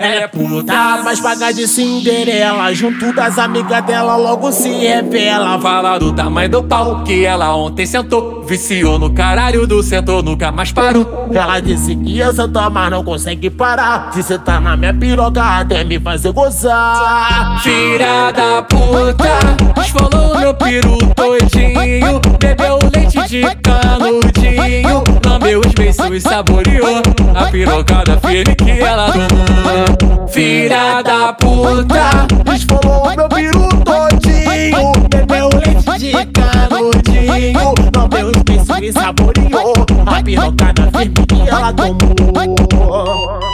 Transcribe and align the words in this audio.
É 0.00 0.28
puta, 0.28 1.02
mas 1.02 1.18
paga 1.18 1.52
de 1.52 1.66
Cinderela 1.66 2.72
Junto 2.72 3.12
das 3.12 3.36
amigas 3.36 3.84
dela 3.84 4.14
logo 4.14 4.52
se 4.52 4.68
revela. 4.68 5.60
Fala 5.60 5.98
do 5.98 6.12
tamanho 6.12 6.48
do 6.48 6.62
pau 6.62 7.02
que 7.02 7.24
ela 7.24 7.52
ontem 7.56 7.84
sentou. 7.84 8.44
Viciou 8.44 8.96
no 8.96 9.12
caralho 9.12 9.66
do 9.66 9.82
setor, 9.82 10.22
nunca 10.22 10.52
mais 10.52 10.70
parou. 10.70 11.28
Ela 11.34 11.58
disse 11.58 11.96
que 11.96 12.16
eu 12.16 12.32
sentar, 12.32 12.70
mas 12.70 12.92
não 12.92 13.02
consegue 13.02 13.50
parar. 13.50 14.12
Se 14.12 14.22
cê 14.22 14.38
tá 14.38 14.60
na 14.60 14.76
minha 14.76 14.94
piroca 14.94 15.42
até 15.42 15.82
me 15.82 15.98
fazer 15.98 16.30
gozar. 16.30 17.60
Filha 17.60 18.30
da 18.30 18.62
puta, 18.62 19.80
esfolou 19.82 20.38
meu 20.38 20.54
peru 20.54 20.96
todinho. 21.16 22.20
Bebeu 22.38 22.78
leite 22.94 23.28
de 23.28 23.42
canudinho 23.64 25.17
Lambeu 25.38 25.60
os 25.60 25.72
beiços 25.72 26.10
e 26.10 26.20
saboreou 26.20 27.00
A 27.36 27.44
pirocada 27.46 28.18
firme 28.18 28.56
que 28.56 28.80
ela 28.80 29.12
tomou. 29.12 30.28
Filha 30.28 31.00
da 31.02 31.32
puta. 31.32 32.26
Esfolou 32.56 33.14
meu 33.16 33.28
peru 33.28 33.68
todinho 33.84 34.92
Bebeu 35.08 35.48
leite 35.50 35.98
de 35.98 36.12
canudinho. 36.32 37.74
Não 37.94 38.08
deu 38.08 38.32
espécie 38.32 38.86
e 38.86 38.92
saboreou 38.92 39.86
A 40.06 40.22
pirocada 40.24 40.90
firme 40.90 41.26
que 41.28 41.48
ela 41.48 41.72
tomou 41.72 43.47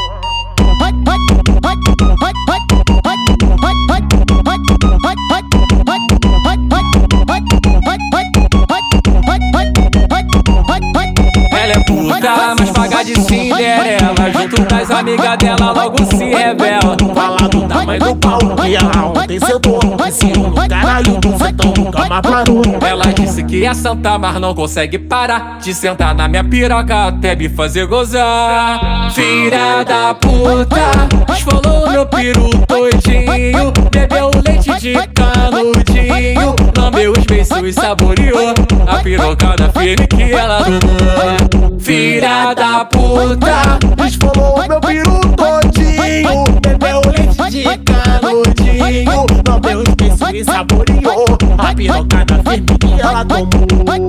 puta, 12.85 12.91
mas 12.91 12.91
paga 12.91 13.05
de 13.05 13.15
Cinderela 13.21 14.33
Junto 14.33 14.63
das 14.65 14.91
amigas 14.91 15.39
dela 15.39 15.73
logo 15.73 16.05
se 16.05 16.25
revela. 16.25 16.97
Fala 17.15 17.49
do 17.49 17.69
tamanho 17.69 18.01
do 18.01 18.17
pau 18.17 18.39
que 18.39 18.75
ela 18.75 19.07
ontem 19.07 19.39
sentou 19.39 19.81
Viciou 20.05 20.49
no 20.49 20.69
caralho 20.69 21.19
do 21.19 21.39
setão, 21.39 21.75
nunca 21.77 22.09
mais 22.09 22.23
parou 22.23 22.63
Ela 22.87 23.13
disse 23.13 23.43
que 23.45 23.65
é 23.65 23.75
santa, 23.75 24.19
mas 24.19 24.41
não 24.41 24.55
consegue 24.55 24.99
parar 24.99 25.59
De 25.59 25.75
sentar 25.75 26.15
na 26.15 26.29
minha 26.29 26.45
piroca 26.45 27.09
até 27.09 27.35
me 27.35 27.49
fazer 27.49 27.87
gozar. 27.87 29.11
Filha 29.13 29.85
da 29.85 30.15
puta, 30.15 31.33
esfolou 31.33 31.91
meu 31.91 32.07
peru 32.07 32.51
todinho 32.67 33.73
Bebeu 33.91 34.31
leite 34.47 34.81
de 34.81 35.24
tudinho 35.75 36.55
Lambeu 36.77 37.13
os 37.13 37.25
beiços 37.25 37.63
e 37.63 37.73
saboreou 37.73 38.55
A 38.87 38.99
piroca 38.99 39.57
da 39.57 39.69
filha 39.71 40.07
que 40.07 40.33
ela 40.33 40.61
não 40.61 41.79
Filha 41.79 42.55
da 42.55 42.85
puta 42.85 43.79
Esfolou 44.07 44.67
meu 44.69 44.81
peru 44.81 45.21
todinho 45.37 46.45
Bebeu 46.61 47.01
leite 47.07 47.51
de 47.51 47.65
canudinho 47.85 49.27
Lambeu 49.49 49.81
os 49.81 49.95
beiços 49.95 50.29
e 50.33 50.45
saboreou 50.45 51.39
A 51.59 51.75
piroca 51.75 52.25
da 52.25 52.51
filha 52.51 52.79
que 52.79 53.01
ela 53.01 53.25
tomou. 53.25 54.04